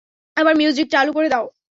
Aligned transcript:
আবার 0.37 0.53
মিউজিক 0.55 0.87
চালু 0.91 1.11
করে 1.13 1.27
দাও। 1.29 1.45